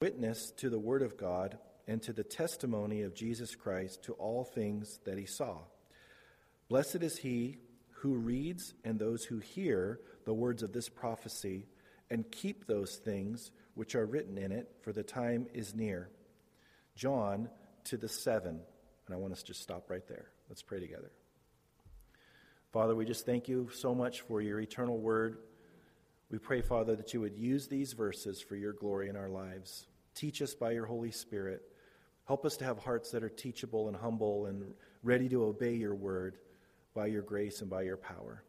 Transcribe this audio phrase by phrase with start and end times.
[0.00, 4.44] witness to the Word of God and to the testimony of Jesus Christ to all
[4.44, 5.58] things that he saw.
[6.68, 7.58] Blessed is he
[7.96, 11.66] who reads and those who hear the words of this prophecy
[12.08, 16.08] and keep those things which are written in it, for the time is near.
[16.96, 17.50] John
[17.84, 18.60] to the seven.
[19.06, 20.30] And I want us to just stop right there.
[20.48, 21.10] Let's pray together.
[22.72, 25.38] Father, we just thank you so much for your eternal word.
[26.30, 29.86] We pray, Father, that you would use these verses for your glory in our lives.
[30.14, 31.62] Teach us by your Holy Spirit.
[32.26, 35.94] Help us to have hearts that are teachable and humble and ready to obey your
[35.94, 36.38] word
[36.94, 38.44] by your grace and by your power.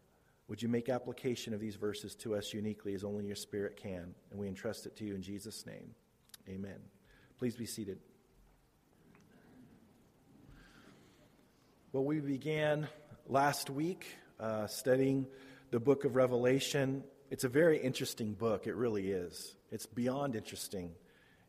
[0.48, 4.14] Would you make application of these verses to us uniquely as only your Spirit can?
[4.32, 5.96] And we entrust it to you in Jesus' name.
[6.50, 6.80] Amen.
[7.40, 8.00] Please be seated.
[11.94, 12.88] Well, we began
[13.28, 14.06] last week
[14.40, 15.28] uh, studying
[15.72, 17.04] the book of Revelation.
[17.30, 19.56] It's a very interesting book, it really is.
[19.72, 20.92] It's beyond interesting.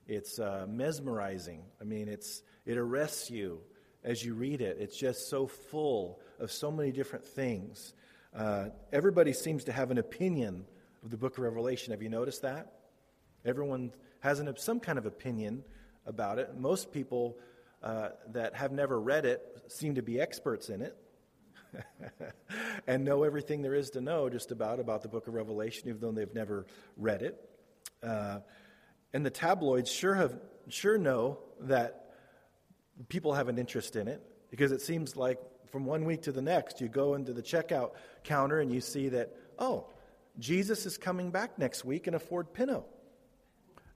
[0.08, 1.62] It's uh, mesmerizing.
[1.80, 3.60] I mean, it's, it arrests you
[4.04, 4.78] as you read it.
[4.80, 7.94] It's just so full of so many different things.
[8.34, 10.64] Uh, everybody seems to have an opinion
[11.04, 11.92] of the book of Revelation.
[11.92, 12.72] Have you noticed that?
[13.44, 15.64] Everyone has an, some kind of opinion
[16.06, 16.56] about it.
[16.56, 17.38] Most people
[17.82, 20.96] uh, that have never read it seem to be experts in it.
[22.86, 25.98] and know everything there is to know just about about the book of revelation even
[26.02, 26.66] though they've never
[26.98, 27.48] read it
[28.02, 28.40] uh,
[29.12, 32.14] and the tabloids sure have sure know that
[33.08, 35.38] people have an interest in it because it seems like
[35.70, 37.92] from one week to the next you go into the checkout
[38.24, 39.86] counter and you see that oh
[40.38, 42.84] jesus is coming back next week in a ford pinto.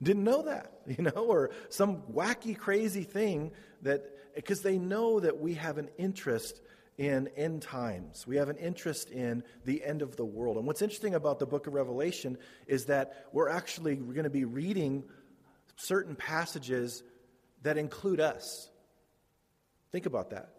[0.03, 5.39] Didn't know that you know or some wacky crazy thing that because they know that
[5.41, 6.61] we have an interest
[6.99, 8.27] in end times.
[8.27, 10.57] We have an interest in the end of the world.
[10.57, 14.45] And what's interesting about the book of Revelation is that we're actually going to be
[14.45, 15.05] reading
[15.77, 17.03] certain passages
[17.63, 18.71] that include us.
[19.93, 20.51] Think about that.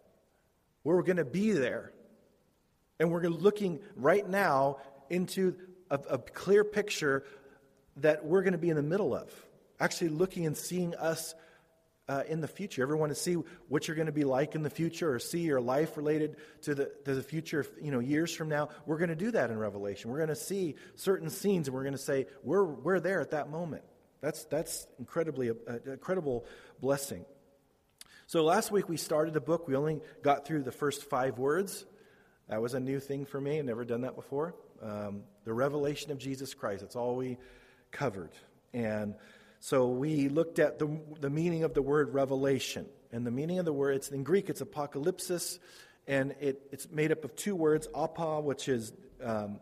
[0.84, 1.92] We're going to be there.
[3.00, 4.78] And we're looking right now
[5.10, 5.56] into
[5.90, 7.24] a, a clear picture
[7.96, 9.32] that we're going to be in the middle of.
[9.80, 11.34] Actually, looking and seeing us
[12.08, 12.82] uh, in the future.
[12.82, 13.34] Ever want to see
[13.68, 16.74] what you're going to be like in the future or see your life related to
[16.74, 18.70] the, to the future, you know, years from now?
[18.86, 20.10] We're going to do that in Revelation.
[20.10, 23.32] We're going to see certain scenes and we're going to say, we're, we're there at
[23.32, 23.82] that moment.
[24.20, 26.44] That's, that's incredibly, an incredible
[26.80, 27.24] blessing.
[28.26, 29.68] So last week we started the book.
[29.68, 31.84] We only got through the first five words.
[32.48, 33.58] That was a new thing for me.
[33.58, 34.54] I've never done that before.
[34.82, 36.82] Um, the revelation of Jesus Christ.
[36.82, 37.36] That's all we
[37.90, 38.32] covered.
[38.72, 39.14] And
[39.60, 42.86] so we looked at the, the meaning of the word revelation.
[43.10, 45.58] And the meaning of the word, it's in Greek, it's apocalypsis,
[46.06, 48.92] and it, it's made up of two words, apa, which is
[49.22, 49.60] um,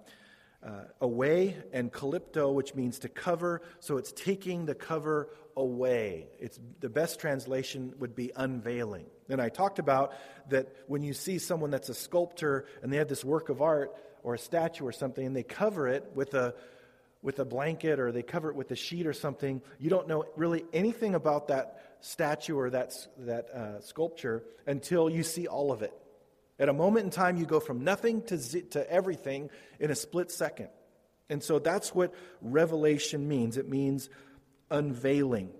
[0.64, 3.62] uh, away, and calypto, which means to cover.
[3.80, 6.26] So it's taking the cover away.
[6.38, 9.06] It's, the best translation would be unveiling.
[9.28, 10.12] And I talked about
[10.50, 13.94] that when you see someone that's a sculptor and they have this work of art
[14.22, 16.54] or a statue or something, and they cover it with a
[17.26, 20.25] with a blanket or they cover it with a sheet or something, you don't know
[20.37, 25.82] really anything about that statue or that, that uh, sculpture until you see all of
[25.82, 25.92] it.
[26.60, 29.50] At a moment in time, you go from nothing to, z- to everything
[29.81, 30.69] in a split second.
[31.28, 34.09] And so that's what revelation means it means
[34.70, 35.50] unveiling.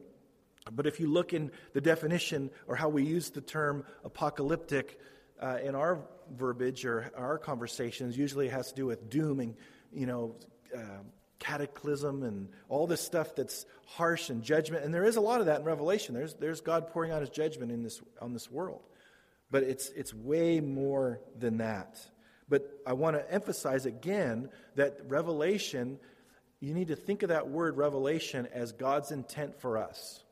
[0.71, 5.00] But if you look in the definition or how we use the term apocalyptic
[5.43, 5.99] uh, in our
[6.31, 9.56] verbiage or our conversations, usually it has to do with doom and,
[9.93, 10.37] you know,
[10.72, 11.03] uh,
[11.38, 14.84] cataclysm and all this stuff that's harsh and judgment.
[14.84, 16.14] And there is a lot of that in Revelation.
[16.14, 18.82] There's, there's God pouring out his judgment in this, on this world.
[19.50, 22.00] But it's, it's way more than that.
[22.48, 25.98] But I want to emphasize again that Revelation,
[26.60, 30.22] you need to think of that word revelation as God's intent for us.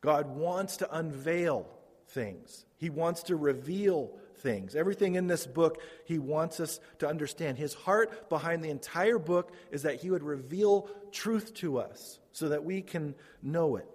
[0.00, 1.66] God wants to unveil
[2.08, 4.10] things, He wants to reveal
[4.42, 4.74] things.
[4.74, 7.58] Everything in this book, he wants us to understand.
[7.58, 12.48] His heart behind the entire book is that he would reveal truth to us so
[12.48, 13.86] that we can know it.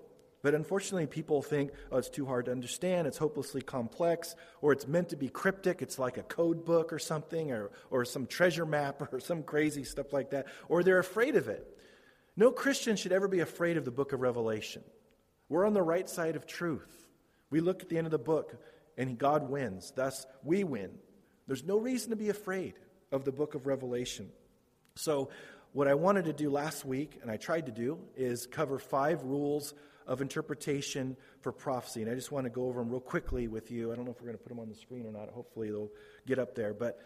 [0.43, 4.87] But unfortunately, people think, oh, it's too hard to understand, it's hopelessly complex, or it's
[4.87, 8.65] meant to be cryptic, it's like a code book or something, or, or some treasure
[8.65, 11.67] map or some crazy stuff like that, or they're afraid of it.
[12.35, 14.83] No Christian should ever be afraid of the book of Revelation.
[15.49, 17.07] We're on the right side of truth.
[17.49, 18.55] We look at the end of the book,
[18.97, 19.91] and God wins.
[19.95, 20.91] Thus, we win.
[21.47, 22.73] There's no reason to be afraid
[23.11, 24.29] of the book of Revelation.
[24.95, 25.29] So,
[25.73, 29.23] what I wanted to do last week, and I tried to do, is cover five
[29.23, 29.73] rules
[30.07, 32.01] of interpretation for prophecy.
[32.01, 33.91] And I just want to go over them real quickly with you.
[33.91, 35.29] I don't know if we're going to put them on the screen or not.
[35.29, 35.91] Hopefully, they'll
[36.25, 36.73] get up there.
[36.73, 36.99] But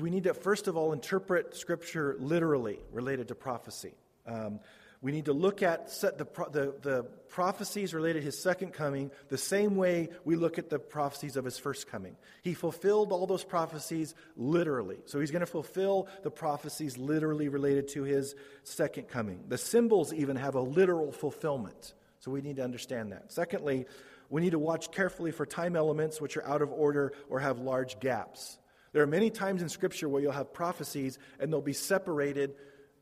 [0.00, 3.94] we need to, first of all, interpret Scripture literally related to prophecy.
[4.26, 4.60] Um,
[5.02, 9.36] We need to look at the, the, the, prophecies related to his second coming the
[9.36, 12.16] same way we look at the prophecies of his first coming.
[12.40, 14.96] He fulfilled all those prophecies literally.
[15.04, 19.44] So he's going to fulfill the prophecies literally related to his second coming.
[19.48, 21.92] The symbols even have a literal fulfillment.
[22.20, 23.30] So we need to understand that.
[23.32, 23.86] Secondly,
[24.30, 27.58] we need to watch carefully for time elements which are out of order or have
[27.58, 28.58] large gaps.
[28.92, 32.54] There are many times in Scripture where you'll have prophecies and they'll be separated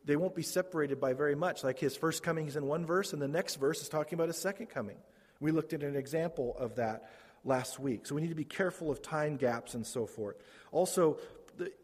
[0.04, 1.64] they won't be separated by very much.
[1.64, 4.28] Like his first coming is in one verse, and the next verse is talking about
[4.28, 4.96] his second coming.
[5.40, 7.10] We looked at an example of that
[7.44, 8.06] last week.
[8.06, 10.36] So we need to be careful of time gaps and so forth.
[10.72, 11.18] Also,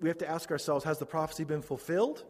[0.01, 2.25] we have to ask ourselves has the prophecy been fulfilled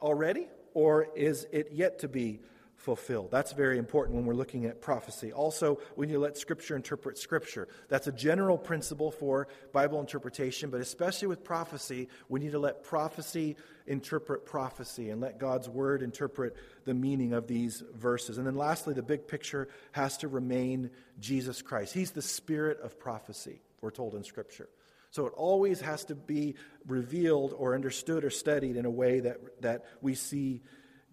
[0.00, 2.40] already, or is it yet to be
[2.76, 3.30] fulfilled.
[3.30, 5.32] That's very important when we're looking at prophecy.
[5.32, 7.68] Also, we need to let Scripture interpret Scripture.
[7.88, 12.84] That's a general principle for Bible interpretation, but especially with prophecy, we need to let
[12.84, 13.56] prophecy
[13.86, 18.38] interpret prophecy and let God's Word interpret the meaning of these verses.
[18.38, 21.94] And then lastly, the big picture has to remain Jesus Christ.
[21.94, 24.68] He's the spirit of prophecy, we're told in Scripture.
[25.10, 26.56] So it always has to be
[26.86, 30.60] revealed or understood or studied in a way that, that we see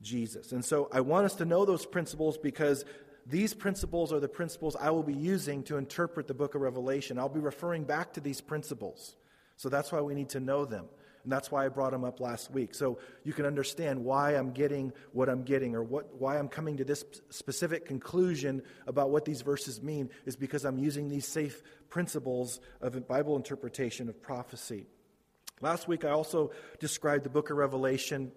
[0.04, 0.52] Jesus.
[0.52, 2.86] And so I want us to know those principles because
[3.26, 7.18] these principles are the principles I will be using to interpret the book of Revelation.
[7.18, 9.16] I'll be referring back to these principles.
[9.56, 10.86] So that's why we need to know them.
[11.24, 12.76] And that's why I brought them up last week.
[12.76, 16.78] So you can understand why I'm getting what I'm getting or what, why I'm coming
[16.78, 21.64] to this specific conclusion about what these verses mean is because I'm using these safe
[21.90, 24.86] principles of Bible interpretation of prophecy.
[25.62, 28.34] Last week I also described the book of Revelation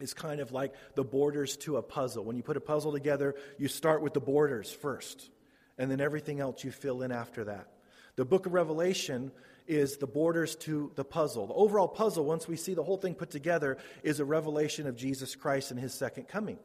[0.00, 2.24] is kind of like the borders to a puzzle.
[2.24, 5.30] When you put a puzzle together, you start with the borders first,
[5.78, 7.68] and then everything else you fill in after that.
[8.16, 9.30] The book of Revelation
[9.66, 11.46] is the borders to the puzzle.
[11.46, 14.96] The overall puzzle, once we see the whole thing put together, is a revelation of
[14.96, 16.58] Jesus Christ and his second coming.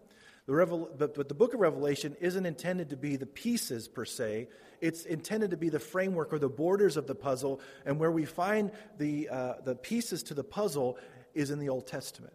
[0.48, 4.06] The Revel- but, but the book of Revelation isn't intended to be the pieces per
[4.06, 4.48] se.
[4.82, 7.62] It's intended to be the framework or the borders of the puzzle.
[7.86, 10.98] And where we find the, uh, the pieces to the puzzle
[11.34, 12.34] is in the Old Testament.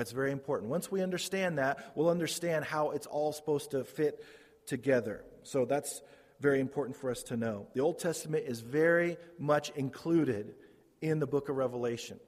[0.00, 0.70] That's very important.
[0.70, 4.24] Once we understand that, we'll understand how it's all supposed to fit
[4.64, 5.26] together.
[5.42, 6.00] So that's
[6.40, 7.66] very important for us to know.
[7.74, 10.54] The Old Testament is very much included
[11.02, 12.18] in the book of Revelation.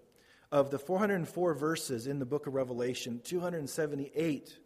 [0.50, 4.58] Of the 404 verses in the book of Revelation, 278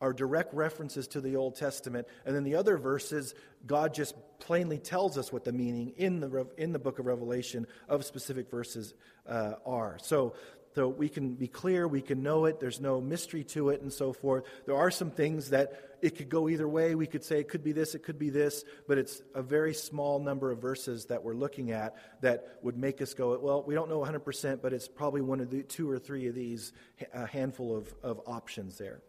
[0.00, 2.08] are direct references to the Old Testament.
[2.26, 6.48] And then the other verses, God just plainly tells us what the meaning in the,
[6.58, 8.94] in the book of Revelation of specific verses
[9.28, 9.96] uh, are.
[10.02, 10.34] So
[10.74, 13.92] so we can be clear, we can know it, there's no mystery to it, and
[13.92, 14.44] so forth.
[14.64, 16.94] There are some things that it could go either way.
[16.94, 19.74] We could say it could be this, it could be this, but it's a very
[19.74, 23.74] small number of verses that we're looking at that would make us go, well, we
[23.74, 26.72] don't know 100%, but it's probably one of the two or three of these,
[27.12, 29.00] a handful of, of options there.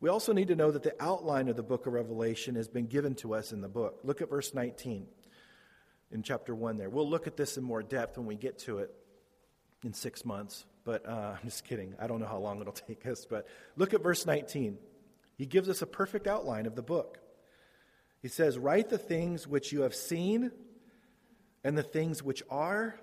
[0.00, 2.86] We also need to know that the outline of the book of Revelation has been
[2.86, 4.00] given to us in the book.
[4.04, 5.06] Look at verse 19
[6.12, 6.88] in chapter 1 there.
[6.88, 8.94] We'll look at this in more depth when we get to it
[9.84, 10.66] in six months.
[10.88, 11.94] But uh, I'm just kidding.
[12.00, 13.26] I don't know how long it'll take us.
[13.28, 13.46] But
[13.76, 14.78] look at verse 19.
[15.36, 17.18] He gives us a perfect outline of the book.
[18.22, 20.50] He says, Write the things which you have seen,
[21.62, 22.98] and the things which are,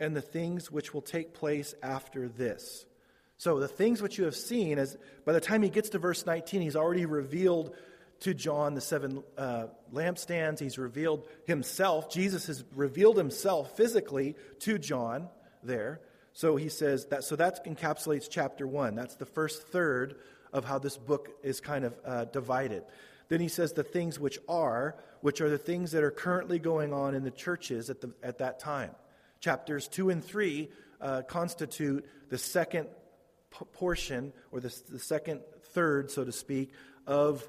[0.00, 2.84] and the things which will take place after this.
[3.38, 6.26] So, the things which you have seen, as by the time he gets to verse
[6.26, 7.76] 19, he's already revealed
[8.20, 10.58] to John the seven uh, lampstands.
[10.58, 12.10] He's revealed himself.
[12.10, 15.28] Jesus has revealed himself physically to John
[15.62, 16.00] there.
[16.34, 18.96] So he says that, so that encapsulates chapter one.
[18.96, 20.16] That's the first third
[20.52, 22.82] of how this book is kind of uh, divided.
[23.28, 26.92] Then he says the things which are, which are the things that are currently going
[26.92, 28.90] on in the churches at, the, at that time.
[29.40, 32.88] Chapters two and three uh, constitute the second
[33.50, 35.40] p- portion, or the, the second
[35.72, 36.72] third, so to speak,
[37.06, 37.48] of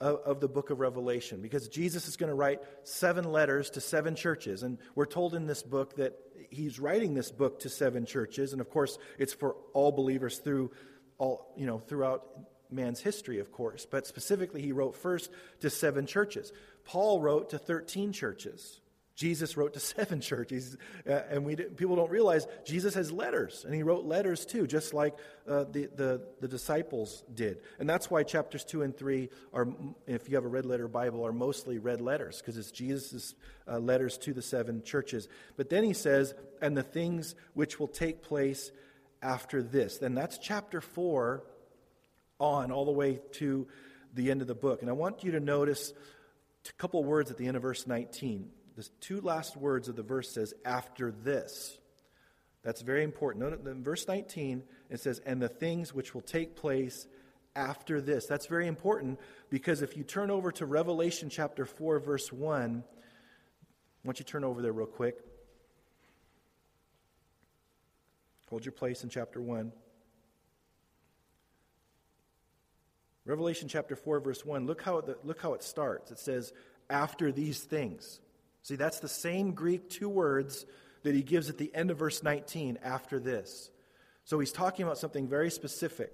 [0.00, 3.80] of, of, the book of Revelation because Jesus is going to write seven letters to
[3.80, 4.62] seven churches.
[4.64, 6.18] And we're told in this book that
[6.50, 10.70] he's writing this book to seven churches, and of course, it's for all believers through
[11.18, 12.26] all, you know, throughout
[12.70, 13.86] man's history, of course.
[13.86, 16.52] But specifically, he wrote first to seven churches.
[16.84, 18.80] Paul wrote to 13 churches.
[19.14, 20.76] Jesus wrote to seven churches,
[21.08, 24.92] uh, and we people don't realize Jesus has letters, and he wrote letters too, just
[24.92, 25.14] like
[25.48, 27.58] uh, the, the, the disciples did.
[27.78, 29.68] And that's why chapters two and three are,
[30.06, 33.34] if you have a red letter Bible, are mostly red letters because it's Jesus'
[33.68, 35.28] uh, letters to the seven churches.
[35.56, 38.72] But then he says, "And the things which will take place
[39.22, 41.44] after this." Then that's chapter four
[42.40, 43.68] on all the way to
[44.12, 44.80] the end of the book.
[44.80, 45.92] And I want you to notice
[46.68, 50.02] a couple words at the end of verse 19 the two last words of the
[50.02, 51.78] verse says, after this.
[52.62, 53.44] That's very important.
[53.44, 57.06] Note in verse 19, it says, and the things which will take place
[57.54, 58.26] after this.
[58.26, 62.82] That's very important because if you turn over to Revelation chapter 4, verse 1, why
[64.04, 65.18] don't you turn over there real quick?
[68.50, 69.72] Hold your place in chapter 1.
[73.26, 76.10] Revelation chapter 4, verse 1, look how, it, look how it starts.
[76.10, 76.52] It says,
[76.90, 78.20] after these things.
[78.64, 80.64] See, that's the same Greek two words
[81.02, 83.70] that he gives at the end of verse 19, after this.
[84.24, 86.12] So he's talking about something very specific.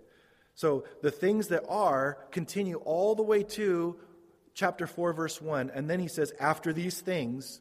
[0.56, 3.96] So the things that are continue all the way to
[4.52, 5.70] chapter 4, verse 1.
[5.72, 7.60] And then he says, after these things,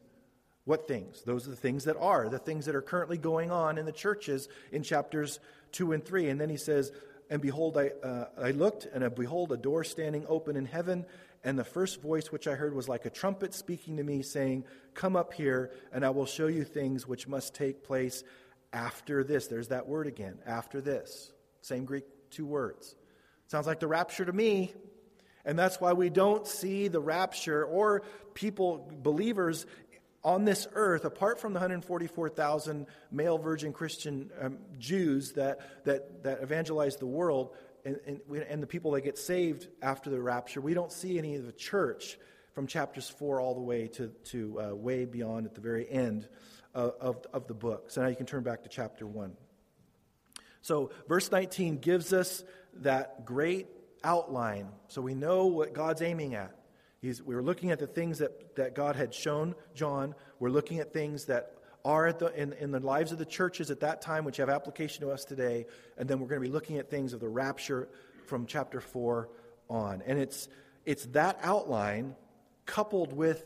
[0.64, 1.22] what things?
[1.22, 3.92] Those are the things that are, the things that are currently going on in the
[3.92, 5.38] churches in chapters
[5.70, 6.30] 2 and 3.
[6.30, 6.90] And then he says,
[7.30, 11.06] And behold, I, uh, I looked, and uh, behold, a door standing open in heaven.
[11.42, 14.64] And the first voice which I heard was like a trumpet speaking to me, saying,
[14.94, 18.22] Come up here, and I will show you things which must take place
[18.72, 19.46] after this.
[19.46, 21.32] There's that word again, after this.
[21.62, 22.94] Same Greek two words.
[23.46, 24.72] Sounds like the rapture to me.
[25.44, 28.02] And that's why we don't see the rapture or
[28.34, 29.66] people, believers
[30.22, 36.42] on this earth, apart from the 144,000 male virgin Christian um, Jews that, that, that
[36.42, 40.74] evangelize the world and, and, and, the people that get saved after the rapture, we
[40.74, 42.18] don't see any of the church
[42.52, 46.28] from chapters 4 all the way to, to uh, way beyond at the very end
[46.74, 47.90] of, of, of the book.
[47.90, 49.32] So now you can turn back to chapter 1.
[50.62, 52.44] So, verse 19 gives us
[52.82, 53.66] that great
[54.04, 56.54] outline so we know what God's aiming at.
[57.00, 60.14] He's, we were looking at the things that, that God had shown John.
[60.38, 63.80] We're looking at things that are the, in, in the lives of the churches at
[63.80, 65.66] that time, which have application to us today.
[65.96, 67.88] And then we're going to be looking at things of the rapture
[68.26, 69.28] from chapter 4
[69.68, 70.02] on.
[70.06, 70.48] And it's,
[70.84, 72.14] it's that outline
[72.66, 73.44] coupled with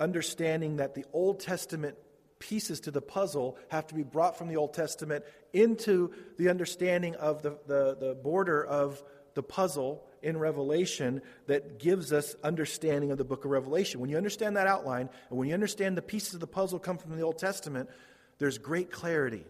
[0.00, 1.96] understanding that the Old Testament
[2.38, 7.14] pieces to the puzzle have to be brought from the Old Testament into the understanding
[7.14, 9.02] of the, the, the border of
[9.34, 14.00] the puzzle in Revelation that gives us understanding of the book of Revelation.
[14.00, 16.98] When you understand that outline, and when you understand the pieces of the puzzle come
[16.98, 17.90] from the Old Testament,
[18.38, 19.44] there's great clarity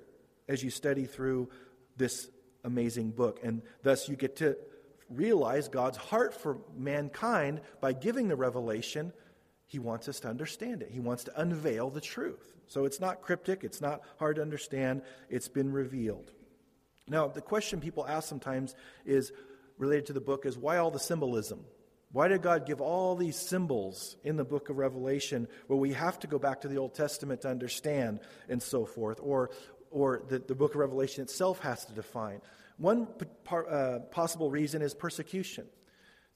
[0.48, 1.48] as you study through
[1.96, 2.28] this
[2.64, 3.40] amazing book.
[3.42, 4.56] And thus you get to
[5.08, 9.12] realize God's heart for mankind by giving the revelation.
[9.66, 12.54] He wants us to understand it, He wants to unveil the truth.
[12.66, 16.32] So it's not cryptic, it's not hard to understand, it's been revealed.
[17.08, 18.74] Now, the question people ask sometimes
[19.04, 19.32] is
[19.82, 21.64] related to the book is why all the symbolism?
[22.12, 26.20] Why did God give all these symbols in the book of Revelation where we have
[26.20, 29.18] to go back to the Old Testament to understand and so forth?
[29.22, 29.50] Or,
[29.90, 32.40] or the, the book of Revelation itself has to define.
[32.76, 33.08] One
[33.50, 35.66] uh, possible reason is persecution.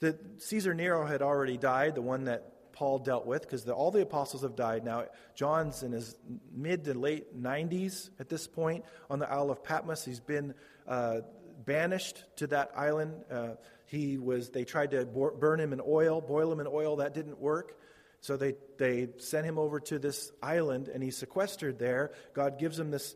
[0.01, 4.03] That Caesar Nero had already died, the one that Paul dealt with, because all the
[4.03, 5.05] apostles have died now.
[5.35, 6.17] John's in his
[6.55, 10.05] mid to late 90s at this point on the Isle of Patmos.
[10.05, 10.55] He's been
[10.87, 11.21] uh,
[11.65, 13.25] banished to that island.
[13.31, 13.49] Uh,
[13.87, 16.97] he was, they tried to burn him in oil, boil him in oil.
[16.97, 17.79] That didn't work.
[18.21, 22.13] So they, they sent him over to this island and he's sequestered there.
[22.35, 23.15] God gives him this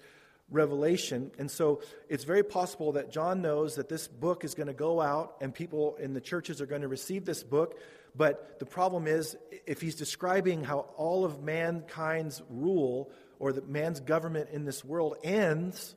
[0.50, 1.30] revelation.
[1.38, 5.00] And so it's very possible that John knows that this book is going to go
[5.00, 7.78] out and people in the churches are going to receive this book.
[8.14, 14.00] But the problem is, if he's describing how all of mankind's rule or that man's
[14.00, 15.94] government in this world ends,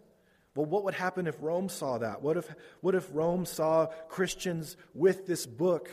[0.56, 2.22] well, what would happen if Rome saw that?
[2.22, 2.48] What if,
[2.82, 5.90] what if Rome saw Christians with this book?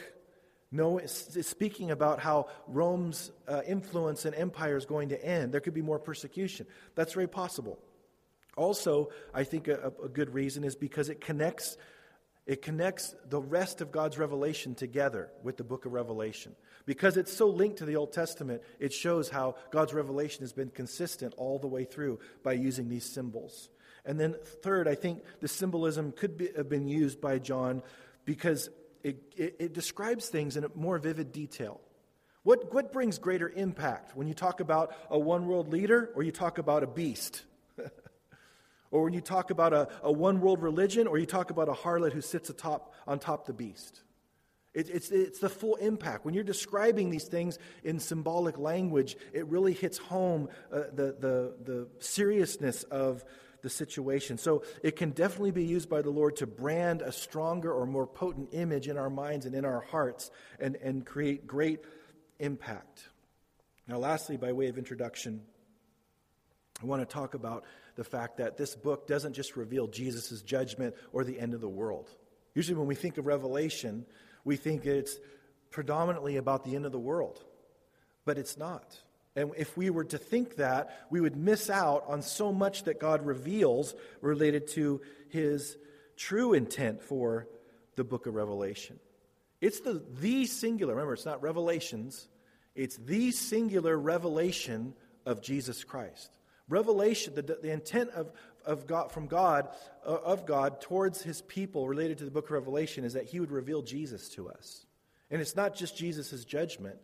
[0.71, 5.53] No, speaking about how Rome's uh, influence and empire is going to end.
[5.53, 6.67] There could be more persecution.
[6.95, 7.79] That's very possible.
[8.57, 11.77] Also, I think a, a good reason is because it connects,
[12.47, 16.55] it connects the rest of God's revelation together with the book of Revelation.
[16.85, 20.71] Because it's so linked to the Old Testament, it shows how God's revelation has been
[20.71, 23.71] consistent all the way through by using these symbols.
[24.05, 27.83] And then, third, I think the symbolism could be, have been used by John
[28.25, 28.71] because
[29.03, 31.81] it, it, it describes things in a more vivid detail.
[32.43, 36.33] What, what brings greater impact when you talk about a one world leader or you
[36.33, 37.43] talk about a beast?
[38.91, 41.73] or when you talk about a, a one world religion or you talk about a
[41.73, 44.03] harlot who sits atop, on top the beast?
[44.73, 46.25] It, it's, it's the full impact.
[46.25, 51.55] When you're describing these things in symbolic language, it really hits home uh, the, the,
[51.63, 53.25] the seriousness of
[53.63, 54.39] the situation.
[54.39, 58.07] So it can definitely be used by the Lord to brand a stronger or more
[58.07, 61.81] potent image in our minds and in our hearts and, and create great
[62.39, 63.09] impact.
[63.87, 65.43] Now, lastly, by way of introduction,
[66.83, 67.65] I want to talk about
[67.97, 71.69] the fact that this book doesn't just reveal Jesus' judgment or the end of the
[71.69, 72.09] world.
[72.55, 74.07] Usually, when we think of Revelation,
[74.45, 75.19] we think it's
[75.71, 77.45] predominantly about the end of the world,
[78.25, 78.99] but it's not.
[79.41, 83.01] And if we were to think that, we would miss out on so much that
[83.01, 85.77] God reveals related to his
[86.17, 87.49] true intent for
[87.97, 89.01] the book of Revelation.
[89.61, 92.29] It's the, the singular, remember, it's not revelations,
[92.75, 94.95] it's the singular revelation
[95.27, 96.31] of Jesus Christ.
[96.69, 98.31] Revelation, the, the intent of,
[98.65, 99.69] of God, from God,
[100.07, 103.41] uh, of God towards his people related to the book of Revelation is that he
[103.41, 104.87] would reveal Jesus to us.
[105.31, 106.97] And it's not just Jesus' judgment.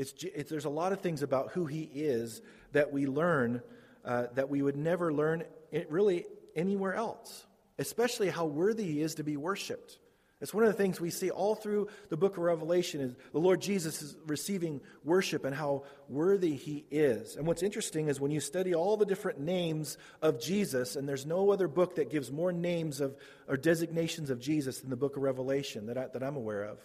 [0.00, 2.40] It's, it's, there's a lot of things about who he is
[2.72, 3.60] that we learn
[4.02, 5.44] uh, that we would never learn
[5.90, 6.24] really
[6.56, 7.44] anywhere else,
[7.78, 9.98] especially how worthy he is to be worshiped.
[10.40, 13.38] It's one of the things we see all through the book of Revelation is the
[13.38, 17.36] Lord Jesus is receiving worship and how worthy he is.
[17.36, 21.26] And what's interesting is when you study all the different names of Jesus, and there's
[21.26, 23.14] no other book that gives more names of
[23.46, 26.78] or designations of Jesus than the book of Revelation that, I, that I'm aware of.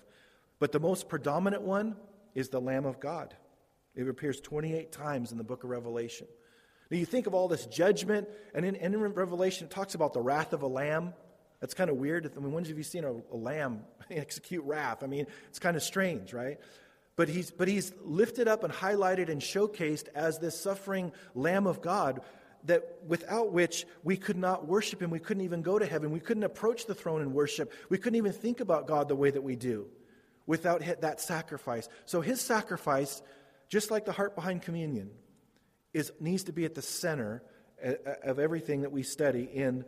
[0.59, 1.95] But the most predominant one
[2.35, 3.33] is the Lamb of God.
[3.95, 6.27] It appears 28 times in the book of Revelation.
[6.91, 10.21] Now you think of all this judgment, and in, in Revelation it talks about the
[10.21, 11.13] wrath of a lamb.
[11.61, 12.29] That's kind of weird.
[12.35, 15.01] I mean, when have you seen a, a lamb execute wrath?
[15.01, 16.59] I mean, it's kind of strange, right?
[17.15, 21.81] But he's, but he's lifted up and highlighted and showcased as this suffering Lamb of
[21.81, 22.21] God
[22.65, 25.11] that without which we could not worship him.
[25.11, 26.11] We couldn't even go to heaven.
[26.11, 27.71] We couldn't approach the throne and worship.
[27.89, 29.87] We couldn't even think about God the way that we do
[30.45, 31.89] without that sacrifice.
[32.05, 33.21] So his sacrifice,
[33.67, 35.11] just like the heart behind communion,
[35.93, 37.41] is, needs to be at the center
[37.83, 39.85] uh, uh, of everything that we study in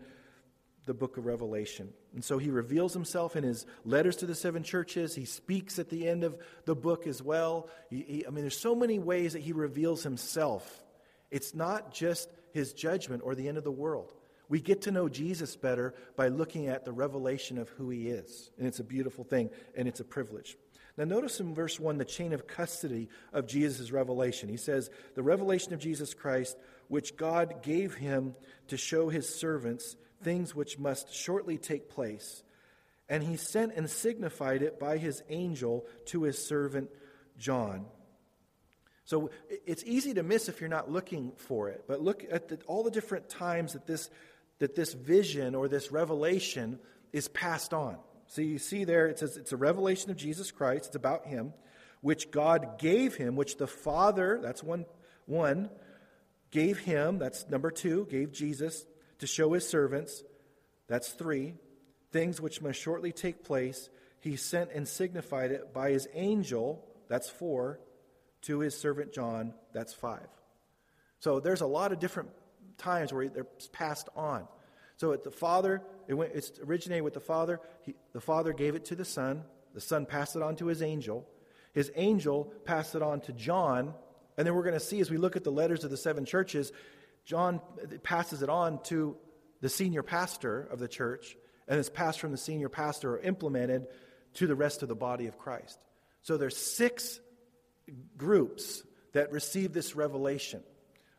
[0.86, 1.94] the book of Revelation.
[2.16, 5.14] And so he reveals himself in his letters to the seven churches.
[5.14, 7.70] He speaks at the end of the book as well.
[7.90, 10.84] He, he, I mean, there's so many ways that he reveals himself.
[11.30, 14.14] It's not just his judgment or the end of the world.
[14.50, 18.50] We get to know Jesus better by looking at the revelation of who he is.
[18.58, 20.58] And it's a beautiful thing, and it's a privilege.
[20.98, 24.50] Now, notice in verse 1 the chain of custody of Jesus' revelation.
[24.50, 28.36] He says, The revelation of Jesus Christ, which God gave him
[28.70, 32.44] to show his servants things which must shortly take place.
[33.10, 36.90] And he sent and signified it by his angel to his servant
[37.38, 37.86] John.
[39.06, 39.30] So
[39.66, 41.86] it's easy to miss if you're not looking for it.
[41.88, 44.10] But look at the, all the different times that this,
[44.60, 46.80] that this vision or this revelation
[47.14, 47.98] is passed on.
[48.28, 50.88] So you see there, it says it's a revelation of Jesus Christ.
[50.88, 51.54] It's about him,
[52.02, 54.86] which God gave him, which the Father, that's one,
[55.26, 55.70] one,
[56.52, 58.86] gave him, that's number two, gave Jesus
[59.20, 60.24] to show his servants,
[60.88, 61.56] that's three,
[62.12, 63.90] things which must shortly take place.
[64.20, 67.80] He sent and signified it by his angel, that's four,
[68.44, 70.28] to his servant John, that's five.
[71.20, 72.30] So there's a lot of different
[72.78, 74.48] times where they're passed on.
[74.98, 76.34] So the Father, it went,
[76.66, 77.60] originated with the Father.
[77.84, 79.44] He, the Father gave it to the Son.
[79.74, 81.28] The Son passed it on to his angel.
[81.74, 83.94] His angel passed it on to John.
[84.38, 86.26] And then we're going to see as we look at the letters of the seven
[86.26, 86.72] churches,
[87.26, 87.62] John
[88.04, 89.18] passes it on to
[89.62, 91.36] the senior pastor of the church,
[91.68, 93.88] and it's passed from the senior pastor or implemented
[94.36, 95.80] to the rest of the body of Christ.
[96.22, 97.20] So there's six
[98.16, 100.64] groups that receive this revelation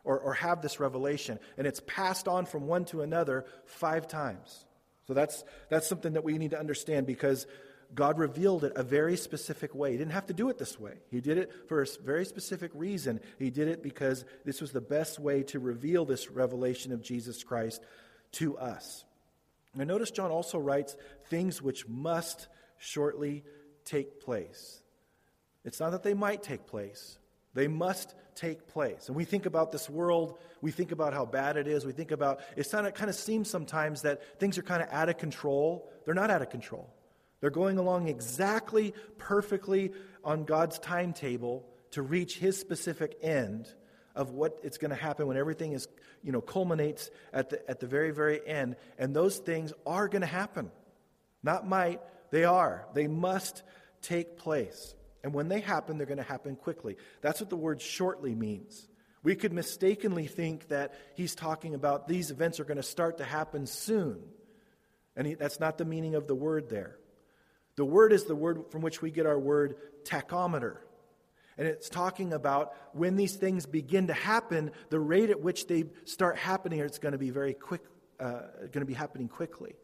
[0.09, 1.37] or, or have this revelation.
[1.55, 4.65] And it's passed on from one to another five times.
[5.05, 7.45] So that's, that's something that we need to understand because
[7.93, 9.91] God revealed it a very specific way.
[9.91, 10.93] He didn't have to do it this way.
[11.11, 13.19] He did it for a very specific reason.
[13.37, 17.43] He did it because this was the best way to reveal this revelation of Jesus
[17.43, 17.79] Christ
[18.33, 19.05] to us.
[19.75, 20.97] Now, notice John also writes
[21.29, 22.47] things which must
[22.79, 23.43] shortly
[23.85, 24.81] take place.
[25.63, 27.19] It's not that they might take place,
[27.53, 29.07] they must take place.
[29.07, 32.11] And we think about this world, we think about how bad it is, we think
[32.11, 35.89] about it kind of seems sometimes that things are kind of out of control.
[36.05, 36.93] They're not out of control.
[37.41, 39.91] They're going along exactly perfectly
[40.23, 43.73] on God's timetable to reach his specific end
[44.15, 45.87] of what it's going to happen when everything is,
[46.23, 48.75] you know, culminates at the, at the very, very end.
[48.97, 50.71] And those things are going to happen.
[51.41, 52.85] Not might, they are.
[52.93, 53.63] They must
[54.01, 54.93] take place.
[55.23, 56.95] And when they happen, they're going to happen quickly.
[57.21, 58.87] That's what the word shortly means.
[59.21, 63.25] We could mistakenly think that he's talking about these events are going to start to
[63.25, 64.21] happen soon.
[65.15, 66.97] And he, that's not the meaning of the word there.
[67.75, 70.77] The word is the word from which we get our word tachometer.
[71.57, 75.85] And it's talking about when these things begin to happen, the rate at which they
[76.05, 77.81] start happening, it's going to be very quick,
[78.21, 79.75] uh, going to be happening quickly.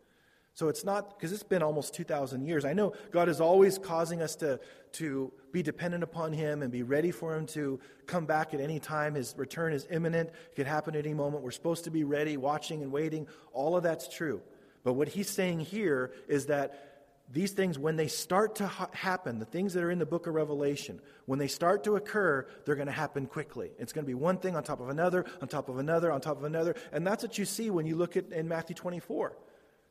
[0.55, 2.63] So it's not, because it's been almost 2,000 years.
[2.63, 4.61] I know God is always causing us to,
[4.93, 8.79] to be dependent upon Him and be ready for Him to come back at any
[8.79, 9.15] time.
[9.15, 11.43] His return is imminent, it could happen at any moment.
[11.43, 13.27] We're supposed to be ready, watching and waiting.
[13.51, 14.41] All of that's true.
[14.85, 16.95] But what He's saying here is that
[17.29, 20.25] these things, when they start to ha- happen, the things that are in the book
[20.25, 23.71] of Revelation, when they start to occur, they're going to happen quickly.
[23.77, 26.21] It's going to be one thing on top of another, on top of another, on
[26.21, 26.75] top of another.
[26.93, 29.35] And that's what you see when you look at in Matthew 24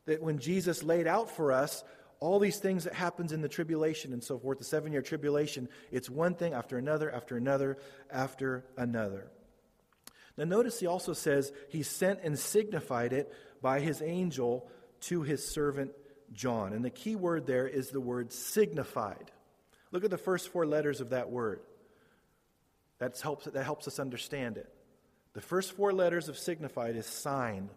[0.05, 1.83] that when Jesus laid out for us
[2.19, 5.67] all these things that happens in the tribulation and so forth, the seven year tribulation,
[5.91, 7.77] it's one thing after another, after another,
[8.09, 9.27] after another.
[10.37, 14.69] Now, notice he also says he sent and signified it by his angel
[15.01, 15.91] to his servant
[16.33, 16.73] John.
[16.73, 19.31] And the key word there is the word signified.
[19.91, 21.61] Look at the first four letters of that word.
[22.99, 24.69] That helps, that helps us understand it.
[25.33, 27.69] The first four letters of signified is sign.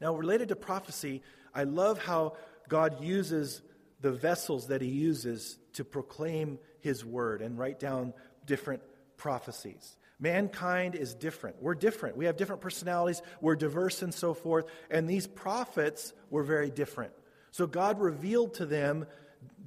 [0.00, 1.22] Now, related to prophecy,
[1.54, 2.36] I love how
[2.68, 3.62] God uses
[4.00, 8.12] the vessels that he uses to proclaim his word and write down
[8.44, 8.82] different
[9.16, 9.96] prophecies.
[10.18, 11.60] Mankind is different.
[11.60, 12.16] We're different.
[12.16, 13.20] We have different personalities.
[13.40, 14.66] We're diverse and so forth.
[14.90, 17.12] And these prophets were very different.
[17.50, 19.06] So God revealed to them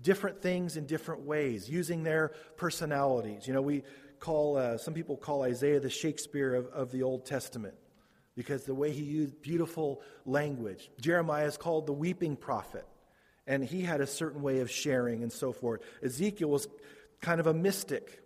[0.01, 3.47] different things in different ways, using their personalities.
[3.47, 3.83] You know, we
[4.19, 7.75] call, uh, some people call Isaiah the Shakespeare of, of the Old Testament
[8.35, 10.89] because the way he used beautiful language.
[10.99, 12.85] Jeremiah is called the weeping prophet,
[13.47, 15.81] and he had a certain way of sharing and so forth.
[16.03, 16.67] Ezekiel was
[17.21, 18.21] kind of a mystic.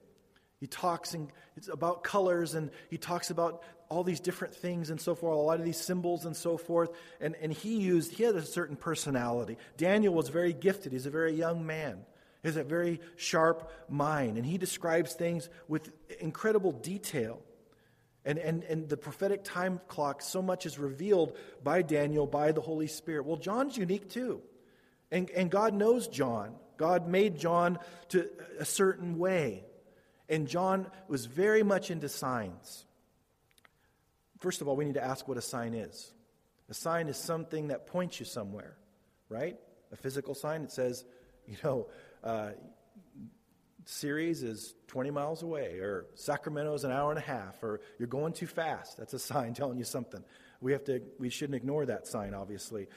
[0.60, 1.30] He talks in,
[1.72, 5.60] about colors and he talks about all these different things and so forth, a lot
[5.60, 6.90] of these symbols and so forth.
[7.22, 9.58] And, and he used, he had a certain personality.
[9.78, 10.94] Daniel was very gifted.
[10.94, 12.06] He's a very young man.
[12.42, 14.38] He has a very sharp mind.
[14.38, 17.42] And he describes things with incredible detail.
[18.26, 22.62] And, and, and the prophetic time clock, so much is revealed by Daniel, by the
[22.62, 23.26] Holy Spirit.
[23.26, 24.42] Well, John's unique too.
[25.12, 26.56] And, and God knows John.
[26.78, 29.66] God made John to a certain way.
[30.30, 32.86] And John was very much into signs.
[34.40, 36.12] First of all, we need to ask what a sign is.
[36.70, 38.78] A sign is something that points you somewhere,
[39.30, 39.58] right?
[39.92, 41.06] A physical sign, it says,
[41.48, 41.88] you know,
[42.24, 42.52] uh,
[43.86, 48.08] Ceres is 20 miles away, or Sacramento is an hour and a half, or you're
[48.08, 48.98] going too fast.
[48.98, 50.24] That's a sign telling you something.
[50.62, 52.88] We have to we shouldn't ignore that sign, obviously.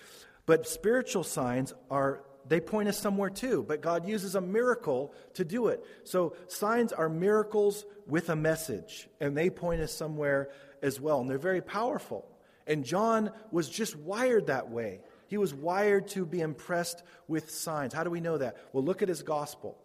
[0.46, 5.44] But spiritual signs are they point us somewhere too, but God uses a miracle to
[5.44, 5.84] do it.
[6.04, 10.50] So signs are miracles with a message, and they point us somewhere
[10.82, 12.24] as well, and they're very powerful.
[12.68, 15.00] And John was just wired that way.
[15.28, 17.92] He was wired to be impressed with signs.
[17.92, 18.56] How do we know that?
[18.72, 19.76] Well, look at his gospel.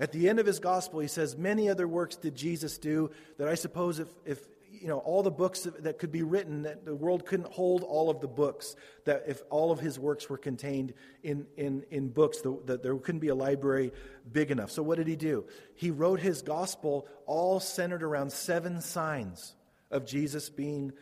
[0.00, 3.46] At the end of his gospel, he says, Many other works did Jesus do that
[3.46, 4.40] I suppose if, if
[4.80, 8.08] you know, all the books that could be written, that the world couldn't hold all
[8.08, 12.40] of the books, that if all of his works were contained in, in, in books,
[12.64, 13.92] that there couldn't be a library
[14.32, 14.70] big enough.
[14.70, 15.44] So what did he do?
[15.74, 19.54] He wrote his gospel all centered around seven signs
[19.90, 20.92] of Jesus being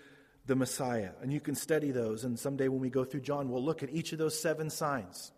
[0.47, 1.11] the Messiah.
[1.23, 3.91] And you can study those, and someday when we go through John, we'll look at
[3.91, 5.31] each of those seven signs.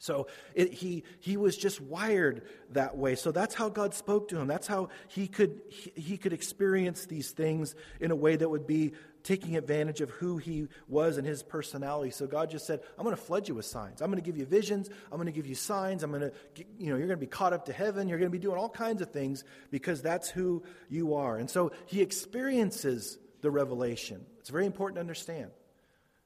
[0.00, 3.16] So it, he, he was just wired that way.
[3.16, 4.46] So that's how God spoke to him.
[4.46, 8.66] That's how he could, he, he could experience these things in a way that would
[8.66, 8.92] be
[9.24, 12.12] taking advantage of who he was and his personality.
[12.12, 14.00] So God just said, I'm going to flood you with signs.
[14.00, 14.88] I'm going to give you visions.
[15.10, 16.04] I'm going to give you signs.
[16.04, 16.32] I'm going to,
[16.78, 18.08] you know, you're going to be caught up to heaven.
[18.08, 21.36] You're going to be doing all kinds of things because that's who you are.
[21.36, 24.24] And so he experiences the revelation.
[24.38, 25.50] It's very important to understand.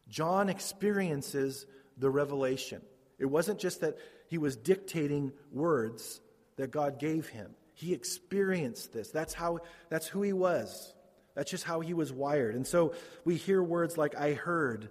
[0.09, 1.65] John experiences
[1.97, 2.83] the revelation.
[3.18, 3.96] It wasn't just that
[4.27, 6.20] he was dictating words
[6.57, 7.55] that God gave him.
[7.75, 9.11] He experienced this.
[9.11, 10.94] That's how that's who he was.
[11.35, 12.55] That's just how he was wired.
[12.55, 12.94] And so
[13.25, 14.90] we hear words like I heard.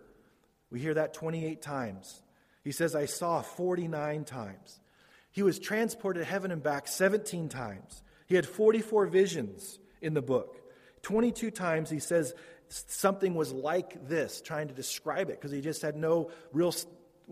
[0.71, 2.21] We hear that 28 times.
[2.63, 4.79] He says I saw 49 times.
[5.31, 8.03] He was transported to heaven and back 17 times.
[8.27, 10.57] He had 44 visions in the book.
[11.03, 12.33] 22 times he says
[12.67, 16.73] something was like this, trying to describe it because he just had no real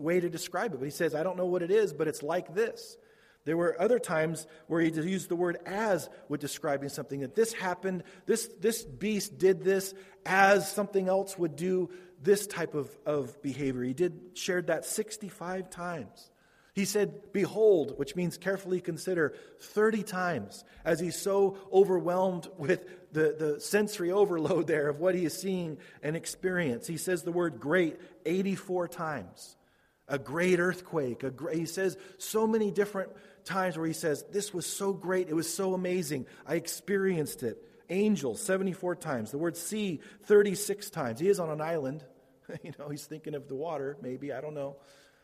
[0.00, 0.78] way to describe it.
[0.78, 2.96] But he says, I don't know what it is, but it's like this.
[3.44, 7.52] There were other times where he used the word as with describing something that this
[7.52, 9.94] happened, this, this beast did this
[10.26, 11.90] as something else would do
[12.22, 13.82] this type of, of behavior.
[13.82, 16.30] He did shared that 65 times.
[16.74, 23.34] He said, Behold, which means carefully consider, 30 times, as he's so overwhelmed with the,
[23.38, 26.86] the sensory overload there of what he is seeing and experience.
[26.86, 29.56] He says the word great 84 times
[30.10, 31.22] a great earthquake.
[31.22, 33.10] A great, he says so many different
[33.44, 35.28] times where he says, This was so great.
[35.28, 36.26] It was so amazing.
[36.46, 37.64] I experienced it.
[37.88, 39.30] Angels, 74 times.
[39.30, 41.20] The word sea, 36 times.
[41.20, 42.04] He is on an island.
[42.62, 44.32] you know, he's thinking of the water, maybe.
[44.32, 44.76] I don't know.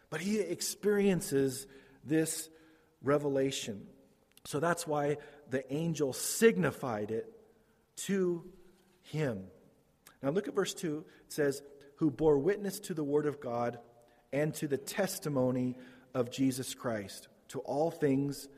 [0.09, 1.67] But he experiences
[2.05, 2.49] this
[3.03, 3.87] revelation.
[4.45, 5.19] So that's why
[5.51, 7.33] the angel signified it
[7.97, 8.45] to
[9.03, 9.45] him.
[10.23, 11.05] Now look at verse 2.
[11.27, 11.63] It says,
[11.97, 13.79] Who bore witness to the word of God
[14.37, 15.77] and to the testimony
[16.15, 18.49] of Jesus Christ, to all things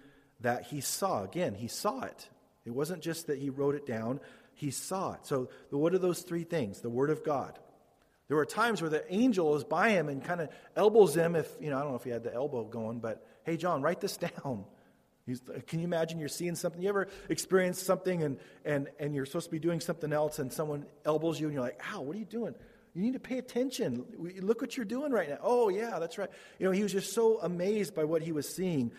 [0.40, 1.22] that he saw.
[1.22, 2.28] Again, he saw it.
[2.64, 4.20] It wasn't just that he wrote it down,
[4.54, 5.20] he saw it.
[5.24, 6.80] So, what are those three things?
[6.80, 7.58] The Word of God,
[8.26, 11.48] There were times where the angel is by him and kind of elbows him if,
[11.60, 14.00] you know, I don't know if he had the elbow going, but hey, John, write
[14.00, 14.64] this down.
[15.26, 16.82] He's, uh, can you imagine you're seeing something?
[16.82, 20.52] You ever experience something and, and, and you're supposed to be doing something else and
[20.52, 22.54] someone elbows you and you're like, ow, what are you doing?
[22.98, 24.04] You need to pay attention.
[24.40, 25.38] Look what you're doing right now.
[25.40, 26.28] Oh, yeah, that's right.
[26.58, 28.90] You know, he was just so amazed by what he was seeing.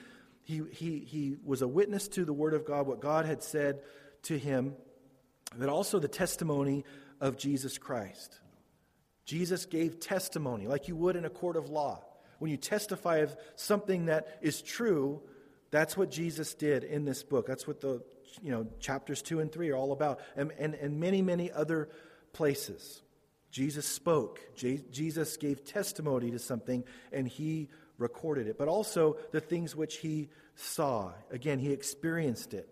[0.43, 3.81] He, he, he was a witness to the Word of God, what God had said
[4.23, 4.75] to him,
[5.57, 6.85] but also the testimony
[7.19, 8.39] of Jesus Christ.
[9.25, 12.01] Jesus gave testimony like you would in a court of law.
[12.37, 15.21] When you testify of something that is true,
[15.71, 17.47] that's what Jesus did in this book.
[17.47, 18.01] That's what the
[18.41, 20.21] you know chapters 2 and 3 are all about.
[20.37, 21.89] And, and, and many, many other
[22.31, 23.01] places.
[23.51, 24.39] Jesus spoke.
[24.55, 28.57] Jesus gave testimony to something, and he recorded it.
[28.57, 31.11] But also the things which he saw.
[31.31, 32.69] Again, he experienced it.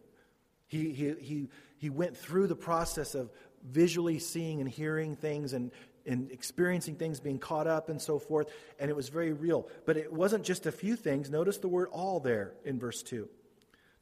[0.67, 3.31] He, he, he, he went through the process of
[3.63, 5.71] visually seeing and hearing things and,
[6.05, 9.67] and experiencing things, being caught up and so forth, and it was very real.
[9.85, 11.29] But it wasn't just a few things.
[11.29, 13.27] Notice the word all there in verse 2.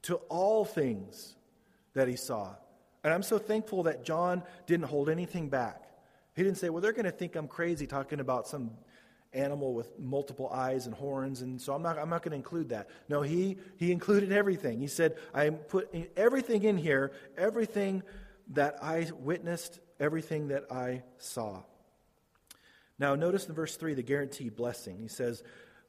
[0.03, 1.35] To all things
[1.93, 2.55] that he saw.
[3.03, 5.84] And I'm so thankful that John didn't hold anything back.
[6.35, 8.71] He didn't say, well, they're going to think I'm crazy talking about some
[9.33, 12.69] animal with multiple eyes and horns, and so I'm not, I'm not going to include
[12.69, 12.89] that.
[13.09, 14.79] No, he, he included everything.
[14.79, 18.03] He said, I putting everything in here, everything
[18.53, 21.63] that I witnessed, everything that I saw.
[22.97, 24.99] Now, notice in verse 3 the guaranteed blessing.
[24.99, 25.43] He says,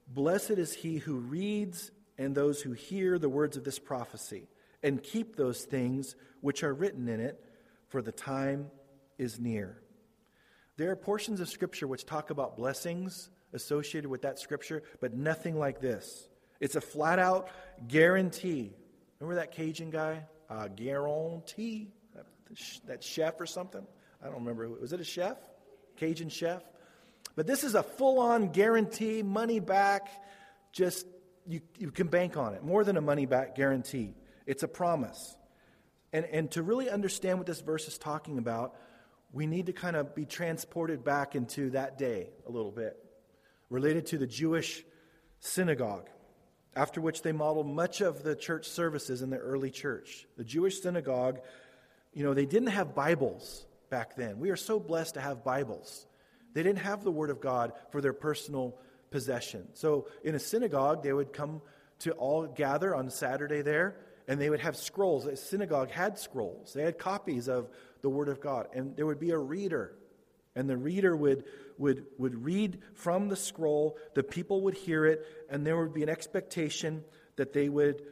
[0.09, 4.49] Blessed is he who reads and those who hear the words of this prophecy
[4.83, 7.43] and keep those things which are written in it,
[7.89, 8.71] for the time
[9.19, 9.81] is near.
[10.77, 15.59] There are portions of Scripture which talk about blessings associated with that Scripture, but nothing
[15.59, 16.29] like this.
[16.61, 17.49] It's a flat out
[17.89, 18.75] guarantee.
[19.19, 20.25] Remember that Cajun guy?
[20.77, 21.89] Guarantee.
[22.15, 22.27] That,
[22.87, 23.87] that chef or something?
[24.23, 24.69] I don't remember.
[24.69, 25.37] Was it a chef?
[25.97, 26.63] Cajun chef?
[27.35, 30.09] But this is a full on guarantee, money back,
[30.73, 31.07] just
[31.47, 32.63] you, you can bank on it.
[32.63, 34.15] More than a money back guarantee,
[34.47, 35.37] it's a promise.
[36.13, 38.75] And, and to really understand what this verse is talking about,
[39.33, 42.97] we need to kind of be transported back into that day a little bit,
[43.71, 44.85] related to the Jewish
[45.41, 46.09] synagogue,
[46.75, 50.27] after which they modeled much of the church services in the early church.
[50.37, 51.41] The Jewish synagogue,
[52.13, 54.39] you know, they didn't have Bibles back then.
[54.39, 56.07] We are so blessed to have Bibles.
[56.55, 58.79] They didn't have the Word of God for their personal
[59.11, 59.69] possession.
[59.75, 61.61] So in a synagogue, they would come
[62.01, 63.97] to all gather on Saturday there,
[64.29, 65.27] and they would have scrolls.
[65.27, 67.69] A synagogue had scrolls, they had copies of
[68.03, 68.69] the Word of God.
[68.73, 69.95] And there would be a reader,
[70.55, 71.45] and the reader would,
[71.79, 76.03] would, would read from the scroll, the people would hear it, and there would be
[76.03, 77.05] an expectation
[77.37, 78.03] that they would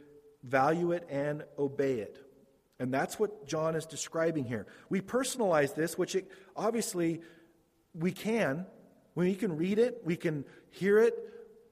[0.42, 2.18] value it and obey it.
[2.78, 4.66] And that's what John is describing here.
[4.88, 7.22] We personalize this, which it, obviously
[7.94, 8.66] we can.
[9.14, 11.14] We can read it, we can hear it,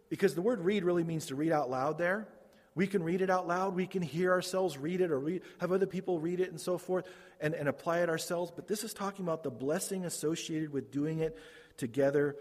[0.08, 2.28] because the word read really means to read out loud there.
[2.74, 5.22] We can read it out loud, we can hear ourselves read it or
[5.60, 7.06] have other people read it and so forth
[7.40, 8.50] and, and apply it ourselves.
[8.54, 11.36] But this is talking about the blessing associated with doing it
[11.76, 12.36] together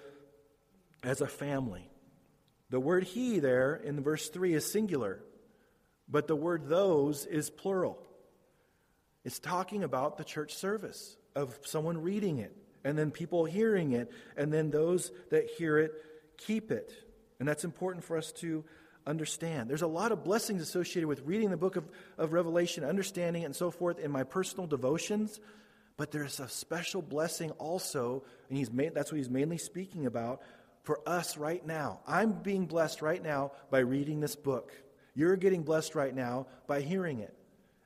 [1.04, 1.90] as a family.
[2.70, 5.22] The word he there in verse 3 is singular,
[6.08, 8.02] but the word those is plural.
[9.26, 14.12] It's talking about the church service of someone reading it and then people hearing it,
[14.36, 15.92] and then those that hear it
[16.38, 16.92] keep it.
[17.40, 18.64] And that's important for us to
[19.06, 19.70] understand.
[19.70, 21.86] There's a lot of blessings associated with reading the book of,
[22.18, 25.40] of Revelation, understanding it, and so forth in my personal devotions.
[25.98, 30.42] But there's a special blessing also, and he's made, that's what he's mainly speaking about
[30.84, 32.00] for us right now.
[32.08, 34.72] I'm being blessed right now by reading this book.
[35.14, 37.36] You're getting blessed right now by hearing it.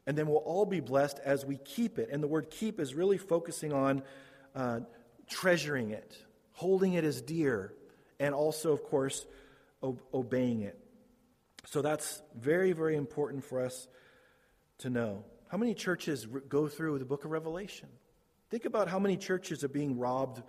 [0.08, 2.10] And then we'll all be blessed as we keep it.
[2.12, 4.04] And the word keep is really focusing on
[4.54, 4.82] uh,
[5.28, 6.16] treasuring it,
[6.54, 7.74] holding it as dear,
[8.20, 9.26] and also, of course,
[9.82, 10.80] o- obeying it.
[11.66, 13.88] So that's very, very important for us
[14.80, 15.24] to know.
[15.50, 17.90] How many churches go through the book of Revelation?
[18.50, 20.42] Think about how many churches are being robbed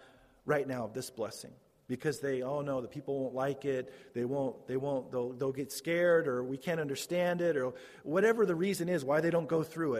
[0.44, 1.52] right now of this blessing
[1.88, 5.52] because they oh no the people won't like it they won't they won't they'll, they'll
[5.52, 9.48] get scared or we can't understand it or whatever the reason is why they don't
[9.48, 9.94] go through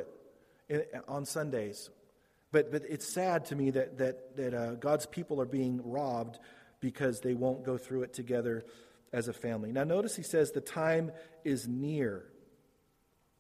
[0.69, 1.91] it on sundays
[2.57, 6.39] but, but it's sad to me that, that, that uh, God's people are being robbed
[6.81, 8.65] because they won't go through it together
[9.17, 9.73] as a family.
[9.73, 11.11] Now, notice he says the time
[11.43, 12.27] is near.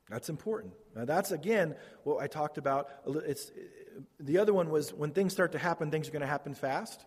[0.08, 0.72] That's important.
[0.94, 2.88] Now, that's again what I talked about.
[3.06, 3.52] It's,
[4.18, 7.04] the other one was when things start to happen, things are going to happen fast.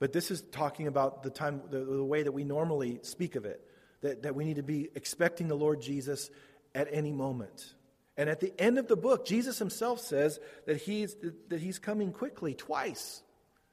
[0.00, 3.46] But this is talking about the time, the, the way that we normally speak of
[3.46, 3.66] it,
[4.02, 6.30] that, that we need to be expecting the Lord Jesus
[6.74, 7.72] at any moment.
[8.18, 11.16] And at the end of the book, Jesus himself says that he's,
[11.48, 13.22] that he's coming quickly twice.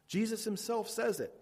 [0.08, 1.34] Jesus himself says it.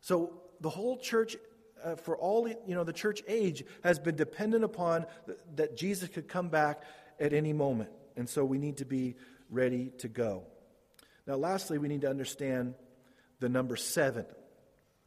[0.00, 1.36] So the whole church,
[1.84, 6.08] uh, for all you know, the church age has been dependent upon th- that Jesus
[6.08, 6.82] could come back
[7.20, 9.16] at any moment, and so we need to be
[9.50, 10.44] ready to go.
[11.26, 12.74] Now, lastly, we need to understand
[13.40, 14.26] the number seven.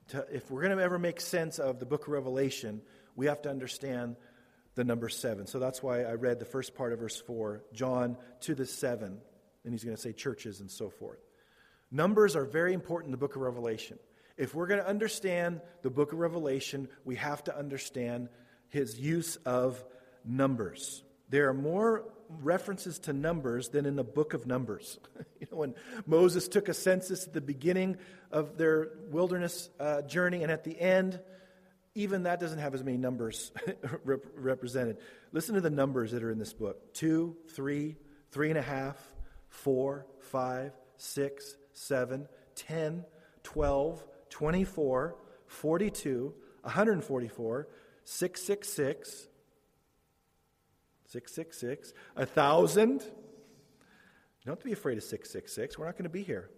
[0.09, 2.81] To, if we're going to ever make sense of the book of Revelation,
[3.15, 4.15] we have to understand
[4.75, 5.47] the number seven.
[5.47, 9.19] So that's why I read the first part of verse four, John to the seven,
[9.63, 11.19] and he's going to say churches and so forth.
[11.91, 13.99] Numbers are very important in the book of Revelation.
[14.37, 18.29] If we're going to understand the book of Revelation, we have to understand
[18.69, 19.83] his use of
[20.25, 21.03] numbers.
[21.29, 22.05] There are more
[22.41, 24.99] references to numbers than in the book of Numbers.
[25.39, 27.97] you know, when Moses took a census at the beginning
[28.31, 31.19] of their wilderness uh, journey and at the end,
[31.93, 33.51] even that doesn't have as many numbers
[34.05, 34.97] rep- represented.
[35.31, 37.97] Listen to the numbers that are in this book two, three,
[38.31, 38.97] three and a half,
[39.49, 43.03] four, five, six, seven, ten,
[43.43, 45.15] twelve, twenty-four,
[45.45, 47.67] forty-two, 144,
[48.03, 49.27] 666,
[51.05, 52.99] 666, a thousand.
[54.45, 55.77] Don't have to be afraid of 666.
[55.77, 56.49] We're not going to be here.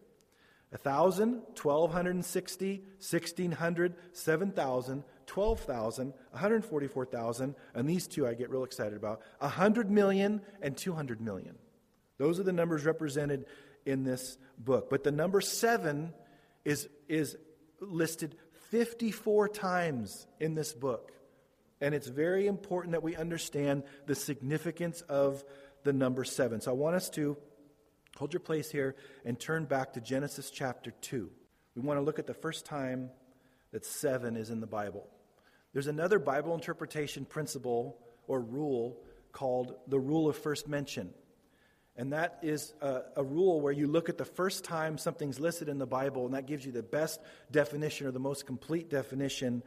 [0.70, 9.92] 1,000, 1,260, 1,600, 7,000, 12,000, 144,000, and these two I get real excited about 100
[9.92, 11.56] million and 200 million.
[12.18, 13.46] Those are the numbers represented
[13.86, 14.90] in this book.
[14.90, 16.14] But the number seven
[16.66, 17.38] is, is
[17.89, 18.36] listed
[18.72, 21.12] 54 times in this book.
[21.82, 25.43] And it's very important that we understand the significance of
[25.84, 26.62] the number seven.
[26.62, 27.38] So I want us to
[28.17, 31.30] hold your place here and turn back to Genesis chapter 2.
[31.76, 33.10] We want to look at the first time
[33.72, 35.08] that seven is in the Bible.
[35.74, 41.13] There's another Bible interpretation principle or rule called the rule of first mention.
[41.95, 45.69] And that is a, a, rule where you look at the first time something's listed
[45.69, 47.19] in the Bible, and that gives you the best
[47.51, 49.62] definition or the most complete definition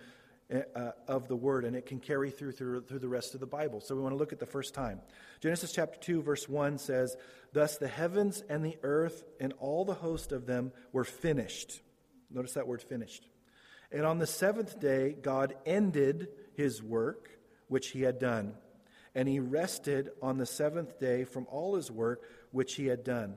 [0.52, 3.46] uh, of the word, and it can carry through, through through the rest of the
[3.46, 3.80] Bible.
[3.80, 5.00] So we want to look at the first time.
[5.40, 7.16] Genesis chapter 2, verse 1 says,
[7.52, 11.80] Thus the heavens and the earth and all the host of them were finished.
[12.30, 13.26] Notice that word finished.
[13.90, 17.30] And on the seventh day, God ended his work
[17.68, 18.54] which he had done.
[19.16, 23.34] And he rested on the seventh day from all his work which he had done.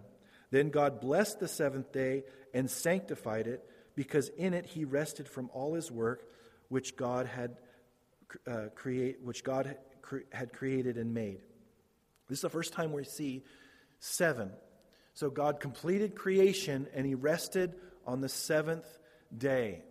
[0.52, 3.64] Then God blessed the seventh day and sanctified it,
[3.96, 6.24] because in it he rested from all his work
[6.68, 7.58] which God had
[8.46, 9.78] uh, create, which God
[10.32, 11.40] had created and made.
[12.28, 13.44] This is the first time we see
[14.00, 14.52] seven.
[15.14, 18.86] So God completed creation and he rested on the seventh
[19.36, 19.84] day.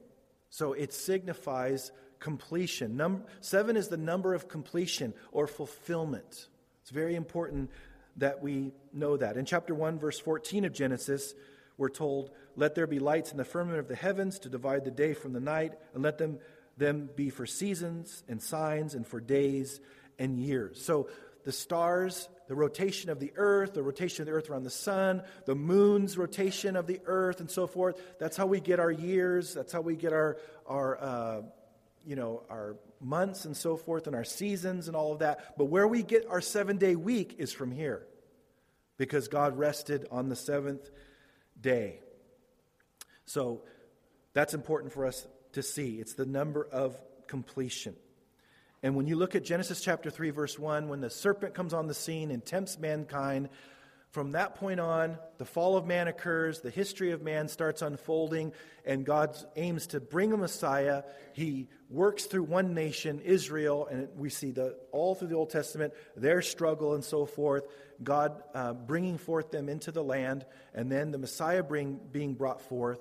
[0.51, 2.96] So it signifies completion.
[2.96, 6.48] Number, seven is the number of completion or fulfillment.
[6.83, 7.70] It's very important
[8.16, 9.37] that we know that.
[9.37, 11.35] In chapter 1, verse 14 of Genesis,
[11.76, 14.90] we're told, Let there be lights in the firmament of the heavens to divide the
[14.90, 16.38] day from the night, and let them
[16.78, 19.81] them be for seasons and signs and for days
[20.18, 20.83] and years.
[20.83, 21.09] So
[21.44, 25.22] the stars, the rotation of the earth, the rotation of the earth around the sun,
[25.44, 28.00] the moon's rotation of the earth, and so forth.
[28.18, 29.54] That's how we get our years.
[29.54, 31.42] That's how we get our our uh,
[32.06, 35.56] you know our months and so forth, and our seasons and all of that.
[35.56, 38.06] But where we get our seven day week is from here,
[38.96, 40.90] because God rested on the seventh
[41.61, 42.00] day.
[43.24, 43.62] So
[44.32, 46.00] that's important for us to see.
[46.00, 47.94] It's the number of completion.
[48.82, 51.88] And when you look at Genesis chapter 3, verse 1, when the serpent comes on
[51.88, 53.48] the scene and tempts mankind,
[54.11, 58.53] from that point on, the fall of man occurs, the history of man starts unfolding,
[58.87, 61.03] and God aims to bring a Messiah.
[61.35, 65.92] He works through one nation, Israel, and we see the, all through the Old Testament,
[66.16, 67.66] their struggle and so forth,
[68.03, 72.62] God uh, bringing forth them into the land, and then the Messiah bring, being brought
[72.62, 73.01] forth.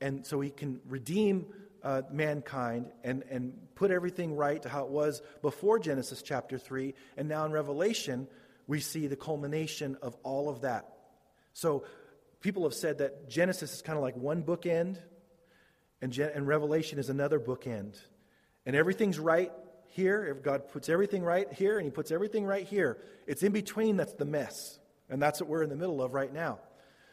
[0.00, 1.46] And so he can redeem
[1.82, 6.94] uh, mankind and, and put everything right to how it was before Genesis chapter 3.
[7.16, 8.28] And now in Revelation,
[8.66, 10.92] we see the culmination of all of that.
[11.52, 11.84] So
[12.40, 14.98] people have said that Genesis is kind of like one bookend,
[16.02, 17.98] and, Gen- and Revelation is another bookend.
[18.64, 19.52] And everything's right
[19.88, 20.34] here.
[20.34, 24.12] God puts everything right here and He puts everything right here, it's in between that's
[24.14, 24.78] the mess.
[25.08, 26.58] And that's what we're in the middle of right now.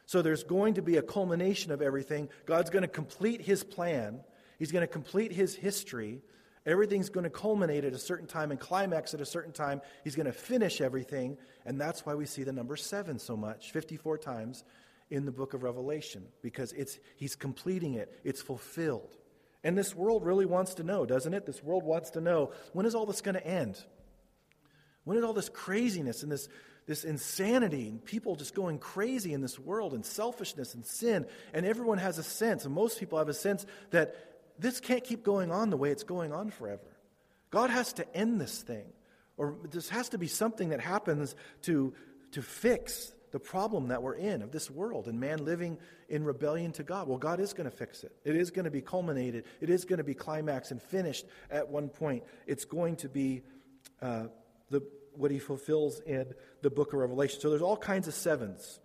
[0.07, 2.27] So there's going to be a culmination of everything.
[2.45, 4.23] God's going to complete His plan
[4.63, 6.21] He's going to complete his history.
[6.65, 9.81] Everything's going to culminate at a certain time and climax at a certain time.
[10.03, 11.37] He's going to finish everything.
[11.65, 14.63] And that's why we see the number seven so much, 54 times
[15.09, 19.15] in the book of Revelation, because it's, he's completing it, it's fulfilled.
[19.63, 21.45] And this world really wants to know, doesn't it?
[21.45, 23.77] This world wants to know when is all this going to end?
[25.03, 26.47] When is all this craziness and this,
[26.85, 31.25] this insanity and people just going crazy in this world and selfishness and sin.
[31.53, 34.15] And everyone has a sense, and most people have a sense that
[34.59, 36.97] this can't keep going on the way it's going on forever.
[37.49, 38.85] God has to end this thing,
[39.37, 41.93] or this has to be something that happens to,
[42.31, 45.77] to fix the problem that we're in of this world and man living
[46.07, 47.07] in rebellion to God.
[47.07, 48.15] Well, God is going to fix it.
[48.23, 49.45] It is going to be culminated.
[49.59, 52.23] It is going to be climaxed and finished at one point.
[52.45, 53.41] It's going to be
[54.01, 54.25] uh,
[54.69, 54.83] the,
[55.15, 57.39] what he fulfills in the book of Revelation.
[57.41, 58.79] So there's all kinds of sevens.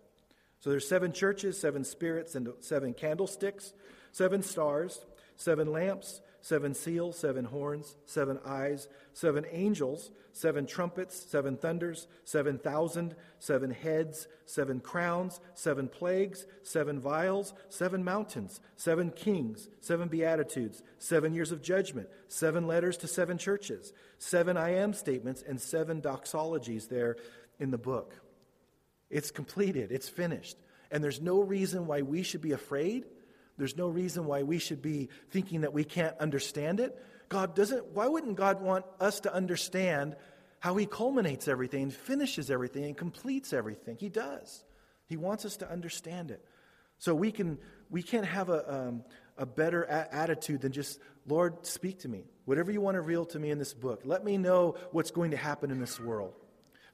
[0.60, 3.72] So there's seven churches, seven spirits, and seven candlesticks,
[4.12, 4.98] seven stars,
[5.38, 12.58] seven lamps, seven seals, seven horns, seven eyes, seven angels, seven trumpets, seven thunders, seven
[12.58, 20.82] thousand, seven heads, seven crowns, seven plagues, seven vials, seven mountains, seven kings, seven beatitudes,
[20.98, 26.02] seven years of judgment, seven letters to seven churches, seven I am statements, and seven
[26.02, 27.16] doxologies there
[27.58, 28.14] in the book.
[29.08, 30.58] It's completed, it's finished.
[30.90, 33.04] And there's no reason why we should be afraid
[33.58, 36.96] there's no reason why we should be thinking that we can't understand it.
[37.28, 40.16] God doesn't, why wouldn't God want us to understand
[40.60, 43.96] how He culminates everything finishes everything and completes everything?
[43.98, 44.64] He does.
[45.06, 46.44] He wants us to understand it.
[46.98, 47.58] So we can
[47.90, 49.04] we can't have a, um,
[49.36, 52.24] a better a- attitude than just, Lord, speak to me.
[52.44, 54.02] Whatever you want to reveal to me in this book.
[54.04, 56.34] Let me know what's going to happen in this world.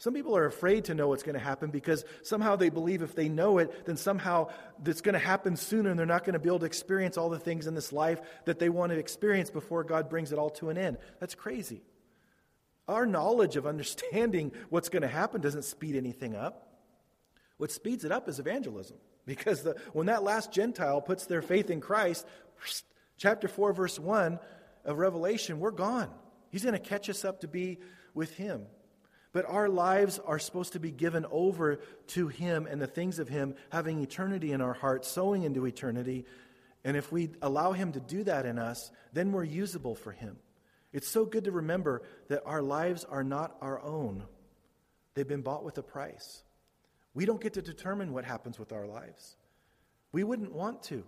[0.05, 3.14] Some people are afraid to know what's going to happen because somehow they believe if
[3.14, 4.48] they know it, then somehow
[4.84, 7.30] it's going to happen sooner and they're not going to be able to experience all
[7.30, 10.50] the things in this life that they want to experience before God brings it all
[10.50, 10.98] to an end.
[11.20, 11.80] That's crazy.
[12.86, 16.68] Our knowledge of understanding what's going to happen doesn't speed anything up.
[17.57, 18.98] What speeds it up is evangelism.
[19.24, 22.26] Because the, when that last Gentile puts their faith in Christ,
[23.16, 24.38] chapter 4, verse 1
[24.84, 26.11] of Revelation, we're gone.
[26.50, 27.78] He's going to catch us up to be
[28.12, 28.66] with him.
[29.35, 33.28] But our lives are supposed to be given over to Him and the things of
[33.28, 36.24] Him, having eternity in our hearts, sowing into eternity.
[36.85, 40.37] And if we allow Him to do that in us, then we're usable for Him.
[40.93, 44.22] It's so good to remember that our lives are not our own,
[45.14, 46.45] they've been bought with a price.
[47.12, 49.37] We don't get to determine what happens with our lives.
[50.12, 51.05] We wouldn't want to.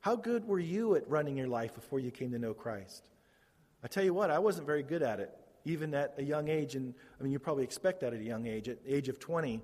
[0.00, 3.06] How good were you at running your life before you came to know Christ?
[3.82, 5.34] I tell you what, I wasn't very good at it
[5.64, 6.74] even at a young age.
[6.74, 8.68] And I mean, you probably expect that at a young age.
[8.68, 9.62] At the age of 20,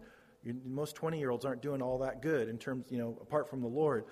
[0.65, 3.61] most 20 year olds aren't doing all that good in terms, you know, apart from
[3.61, 4.05] the Lord,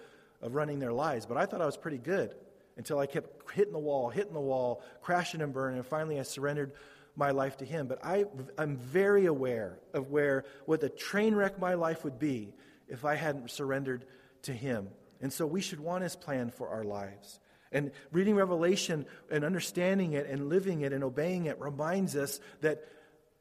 [0.43, 1.27] of running their lives.
[1.27, 2.35] But I thought I was pretty good
[2.77, 6.23] until I kept hitting the wall, hitting the wall, crashing and burning, and finally I
[6.23, 6.73] surrendered
[7.17, 7.87] my life to Him.
[7.87, 8.25] But I,
[8.59, 12.55] I'm very aware of where what the train wreck my life would be
[12.89, 14.05] if I hadn't surrendered
[14.43, 14.89] to Him.
[15.21, 17.39] And so we should want His plan for our lives.
[17.75, 22.87] And reading Revelation and understanding it and living it and obeying it reminds us that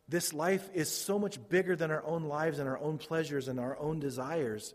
[0.10, 3.60] this life is so much bigger than our own lives and our own pleasures and
[3.60, 4.74] our own desires.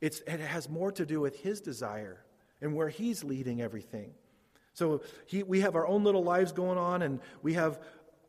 [0.00, 2.24] It's, it has more to do with His desire
[2.60, 4.14] and where He's leading everything.
[4.74, 7.78] So he, we have our own little lives going on, and we have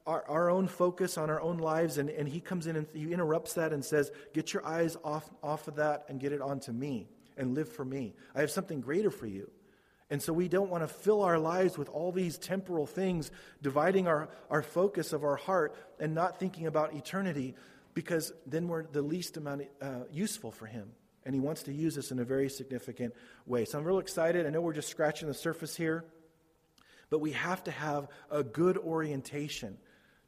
[0.05, 3.13] our, our own focus on our own lives, and, and He comes in and He
[3.13, 6.71] interrupts that and says, Get your eyes off, off of that and get it onto
[6.71, 7.07] me
[7.37, 8.15] and live for me.
[8.35, 9.49] I have something greater for you.
[10.13, 13.31] And so we don't want to fill our lives with all these temporal things,
[13.63, 17.55] dividing our, our focus of our heart and not thinking about eternity,
[17.95, 20.91] because then we're the least amount uh, useful for Him.
[21.25, 23.15] And He wants to use us in a very significant
[23.47, 23.65] way.
[23.65, 24.45] So I'm real excited.
[24.45, 26.05] I know we're just scratching the surface here,
[27.09, 29.79] but we have to have a good orientation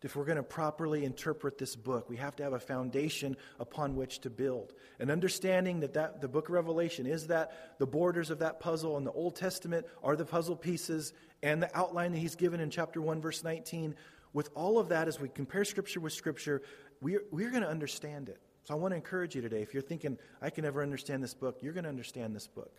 [0.05, 3.95] if we're going to properly interpret this book, we have to have a foundation upon
[3.95, 4.71] which to build.
[4.99, 8.97] And understanding that, that the book of Revelation is that the borders of that puzzle
[8.97, 12.69] and the Old Testament are the puzzle pieces and the outline that he's given in
[12.69, 13.95] chapter 1, verse 19.
[14.31, 16.61] With all of that, as we compare Scripture with Scripture,
[17.01, 18.39] we're, we're going to understand it.
[18.65, 21.33] So I want to encourage you today if you're thinking, I can never understand this
[21.33, 22.71] book, you're going to understand this book.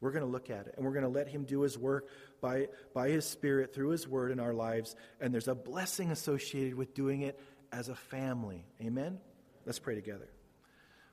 [0.00, 2.08] We're going to look at it and we're going to let Him do His work
[2.40, 4.96] by, by His Spirit through His Word in our lives.
[5.20, 7.38] And there's a blessing associated with doing it
[7.72, 8.64] as a family.
[8.80, 9.18] Amen?
[9.66, 10.28] Let's pray together.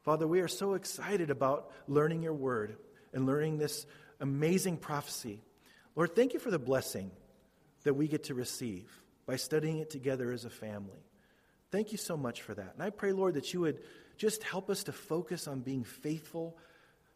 [0.04, 2.78] Father, we are so excited about learning your Word
[3.14, 3.86] and learning this
[4.22, 5.42] amazing prophecy.
[5.96, 7.12] Lord, thank you for the blessing
[7.84, 8.90] that we get to receive
[9.26, 11.04] by studying it together as a family.
[11.72, 12.74] Thank you so much for that.
[12.76, 13.80] And I pray, Lord, that you would
[14.18, 16.58] just help us to focus on being faithful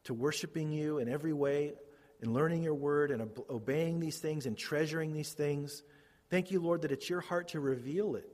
[0.06, 1.74] to worshiping you in every way,
[2.22, 5.84] in learning your word and obeying these things and treasuring these things.
[6.30, 8.28] Thank you, Lord, that it's your heart to reveal it.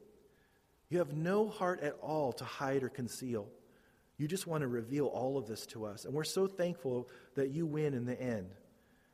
[0.89, 3.49] You have no heart at all to hide or conceal.
[4.17, 6.05] You just want to reveal all of this to us.
[6.05, 8.49] And we're so thankful that you win in the end.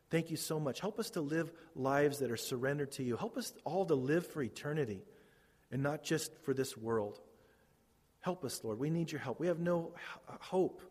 [0.10, 0.80] Thank you so much.
[0.80, 3.18] Help us to live lives that are surrendered to you.
[3.18, 5.01] Help us all to live for eternity
[5.72, 7.20] and not just for this world.
[8.22, 8.80] Help us, Lord.
[8.80, 9.39] We need your help.
[9.39, 9.93] We have no
[10.28, 10.82] hope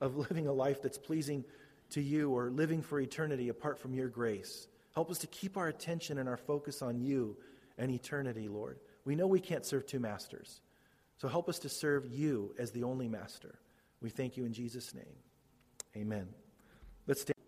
[0.00, 1.44] of living a life that's pleasing
[1.90, 4.68] to you or living for eternity apart from your grace.
[4.94, 7.36] Help us to keep our attention and our focus on you
[7.78, 8.78] and eternity, Lord.
[9.04, 10.60] We know we can't serve two masters.
[11.18, 13.58] So help us to serve you as the only master.
[14.00, 15.04] We thank you in Jesus' name.
[15.96, 16.28] Amen.
[17.06, 17.39] Let's stand.